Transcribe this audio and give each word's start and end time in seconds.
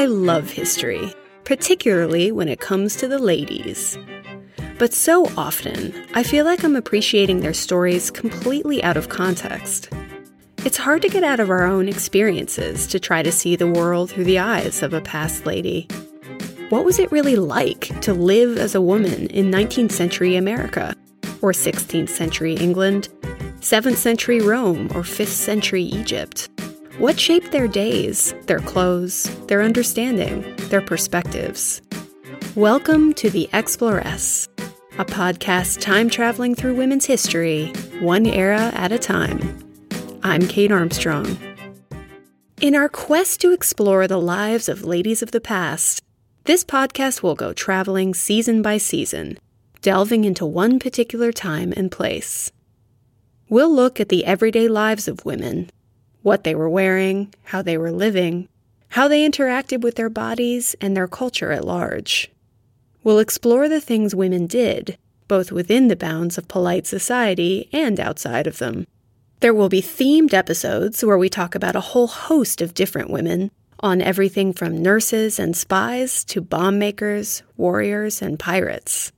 I 0.00 0.06
love 0.06 0.48
history, 0.48 1.14
particularly 1.44 2.32
when 2.32 2.48
it 2.48 2.58
comes 2.58 2.96
to 2.96 3.06
the 3.06 3.18
ladies. 3.18 3.98
But 4.78 4.94
so 4.94 5.26
often, 5.36 5.92
I 6.14 6.22
feel 6.22 6.46
like 6.46 6.64
I'm 6.64 6.74
appreciating 6.74 7.40
their 7.40 7.52
stories 7.52 8.10
completely 8.10 8.82
out 8.82 8.96
of 8.96 9.10
context. 9.10 9.90
It's 10.64 10.78
hard 10.78 11.02
to 11.02 11.10
get 11.10 11.22
out 11.22 11.38
of 11.38 11.50
our 11.50 11.66
own 11.66 11.86
experiences 11.86 12.86
to 12.86 12.98
try 12.98 13.22
to 13.22 13.30
see 13.30 13.56
the 13.56 13.70
world 13.70 14.10
through 14.10 14.24
the 14.24 14.38
eyes 14.38 14.82
of 14.82 14.94
a 14.94 15.02
past 15.02 15.44
lady. 15.44 15.86
What 16.70 16.86
was 16.86 16.98
it 16.98 17.12
really 17.12 17.36
like 17.36 18.00
to 18.00 18.14
live 18.14 18.56
as 18.56 18.74
a 18.74 18.80
woman 18.80 19.26
in 19.26 19.50
19th 19.50 19.92
century 19.92 20.34
America, 20.34 20.96
or 21.42 21.52
16th 21.52 22.08
century 22.08 22.54
England, 22.54 23.10
7th 23.60 23.96
century 23.96 24.40
Rome, 24.40 24.86
or 24.94 25.02
5th 25.02 25.26
century 25.26 25.82
Egypt? 25.82 26.48
What 27.00 27.18
shaped 27.18 27.50
their 27.50 27.66
days, 27.66 28.34
their 28.44 28.58
clothes, 28.58 29.34
their 29.46 29.62
understanding, 29.62 30.54
their 30.68 30.82
perspectives? 30.82 31.80
Welcome 32.54 33.14
to 33.14 33.30
The 33.30 33.48
Exploress, 33.54 34.46
a 34.98 35.06
podcast 35.06 35.80
time 35.80 36.10
traveling 36.10 36.54
through 36.54 36.74
women's 36.74 37.06
history, 37.06 37.68
one 38.00 38.26
era 38.26 38.70
at 38.74 38.92
a 38.92 38.98
time. 38.98 39.40
I'm 40.22 40.46
Kate 40.46 40.70
Armstrong. 40.70 41.38
In 42.60 42.74
our 42.74 42.90
quest 42.90 43.40
to 43.40 43.54
explore 43.54 44.06
the 44.06 44.20
lives 44.20 44.68
of 44.68 44.84
ladies 44.84 45.22
of 45.22 45.30
the 45.30 45.40
past, 45.40 46.02
this 46.44 46.64
podcast 46.66 47.22
will 47.22 47.34
go 47.34 47.54
traveling 47.54 48.12
season 48.12 48.60
by 48.60 48.76
season, 48.76 49.38
delving 49.80 50.26
into 50.26 50.44
one 50.44 50.78
particular 50.78 51.32
time 51.32 51.72
and 51.78 51.90
place. 51.90 52.52
We'll 53.48 53.74
look 53.74 54.00
at 54.00 54.10
the 54.10 54.26
everyday 54.26 54.68
lives 54.68 55.08
of 55.08 55.24
women, 55.24 55.70
what 56.22 56.44
they 56.44 56.54
were 56.54 56.68
wearing, 56.68 57.32
how 57.44 57.62
they 57.62 57.78
were 57.78 57.92
living, 57.92 58.48
how 58.90 59.08
they 59.08 59.28
interacted 59.28 59.80
with 59.80 59.94
their 59.94 60.10
bodies, 60.10 60.74
and 60.80 60.96
their 60.96 61.08
culture 61.08 61.52
at 61.52 61.64
large. 61.64 62.30
We'll 63.02 63.18
explore 63.18 63.68
the 63.68 63.80
things 63.80 64.14
women 64.14 64.46
did, 64.46 64.98
both 65.28 65.52
within 65.52 65.88
the 65.88 65.96
bounds 65.96 66.36
of 66.36 66.48
polite 66.48 66.86
society 66.86 67.68
and 67.72 67.98
outside 67.98 68.46
of 68.46 68.58
them. 68.58 68.86
There 69.40 69.54
will 69.54 69.68
be 69.70 69.80
themed 69.80 70.34
episodes 70.34 71.02
where 71.02 71.16
we 71.16 71.30
talk 71.30 71.54
about 71.54 71.76
a 71.76 71.80
whole 71.80 72.08
host 72.08 72.60
of 72.60 72.74
different 72.74 73.10
women 73.10 73.50
on 73.78 74.02
everything 74.02 74.52
from 74.52 74.82
nurses 74.82 75.38
and 75.38 75.56
spies 75.56 76.24
to 76.24 76.42
bomb 76.42 76.78
makers, 76.78 77.42
warriors, 77.56 78.20
and 78.20 78.38
pirates. 78.38 79.12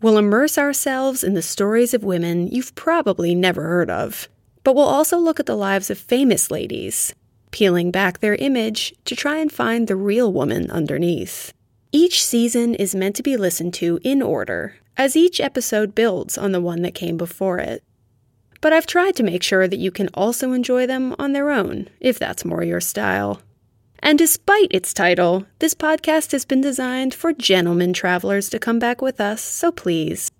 We'll 0.00 0.18
immerse 0.18 0.58
ourselves 0.58 1.22
in 1.22 1.34
the 1.34 1.42
stories 1.42 1.94
of 1.94 2.02
women 2.02 2.48
you've 2.48 2.74
probably 2.74 3.34
never 3.34 3.62
heard 3.62 3.90
of, 3.90 4.28
but 4.68 4.76
we'll 4.76 4.84
also 4.84 5.16
look 5.16 5.40
at 5.40 5.46
the 5.46 5.56
lives 5.56 5.88
of 5.88 5.96
famous 5.96 6.50
ladies, 6.50 7.14
peeling 7.52 7.90
back 7.90 8.18
their 8.18 8.34
image 8.34 8.92
to 9.06 9.16
try 9.16 9.38
and 9.38 9.50
find 9.50 9.88
the 9.88 9.96
real 9.96 10.30
woman 10.30 10.70
underneath. 10.70 11.54
Each 11.90 12.22
season 12.22 12.74
is 12.74 12.94
meant 12.94 13.16
to 13.16 13.22
be 13.22 13.38
listened 13.38 13.72
to 13.80 13.98
in 14.04 14.20
order, 14.20 14.76
as 14.94 15.16
each 15.16 15.40
episode 15.40 15.94
builds 15.94 16.36
on 16.36 16.52
the 16.52 16.60
one 16.60 16.82
that 16.82 16.94
came 16.94 17.16
before 17.16 17.58
it 17.58 17.82
but 18.60 18.72
I've 18.72 18.86
tried 18.86 19.16
to 19.16 19.22
make 19.22 19.42
sure 19.42 19.68
that 19.68 19.78
you 19.78 19.90
can 19.90 20.08
also 20.14 20.52
enjoy 20.52 20.86
them 20.86 21.14
on 21.18 21.32
their 21.32 21.50
own, 21.50 21.88
if 22.00 22.18
that's 22.18 22.44
more 22.44 22.64
your 22.64 22.80
style. 22.80 23.40
And 24.00 24.18
despite 24.18 24.68
its 24.70 24.92
title, 24.92 25.46
this 25.58 25.74
podcast 25.74 26.32
has 26.32 26.44
been 26.44 26.60
designed 26.60 27.14
for 27.14 27.32
gentlemen 27.32 27.92
travelers 27.92 28.48
to 28.50 28.58
come 28.58 28.78
back 28.78 29.02
with 29.02 29.20
us, 29.20 29.42
so 29.42 29.72
please, 29.72 30.30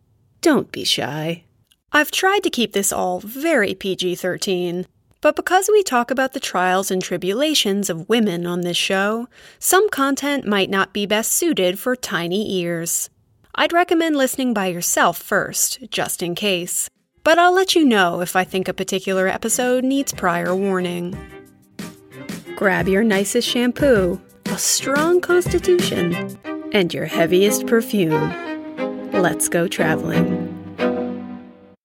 don't 0.41 0.71
be 0.71 0.84
shy. 0.84 1.45
I've 1.92 2.11
tried 2.11 2.42
to 2.44 2.50
keep 2.50 2.72
this 2.72 2.92
all 2.92 3.20
very 3.20 3.75
PG 3.75 4.17
13, 4.17 4.86
but 5.20 5.36
because 5.36 5.69
we 5.70 5.83
talk 5.83 6.11
about 6.11 6.33
the 6.33 6.41
trials 6.41 6.91
and 6.91 7.03
tribulations 7.03 7.91
of 7.91 8.08
women 8.08 8.47
on 8.47 8.61
this 8.61 8.77
show, 8.77 9.28
some 9.58 9.89
content 9.91 10.47
might 10.47 10.70
not 10.70 10.92
be 10.92 11.06
best 11.06 11.33
suited 11.33 11.78
for 11.78 11.97
tiny 11.97 12.60
ears. 12.60 13.10
I'd 13.54 13.72
recommend 13.72 14.16
listening 14.16 14.54
by 14.54 14.66
yourself 14.66 15.19
first, 15.19 15.91
just 15.91 16.22
in 16.22 16.34
case 16.34 16.88
but 17.28 17.38
I'll 17.38 17.53
let 17.53 17.75
you 17.75 17.84
know 17.84 18.22
if 18.22 18.34
I 18.37 18.44
think 18.44 18.69
a 18.69 18.72
particular 18.72 19.28
episode 19.28 19.84
needs 19.84 20.15
prior 20.15 20.56
warning. 20.56 21.15
Grab 22.56 22.88
your 22.88 23.05
nicest 23.05 23.47
shampoo, 23.47 24.19
a 24.47 24.56
strong 24.56 25.20
constitution, 25.20 26.38
and 26.72 26.94
your 26.94 27.05
heaviest 27.05 27.66
perfume. 27.66 28.32
Let's 29.12 29.50
go 29.50 29.69
traveling. 29.69 30.47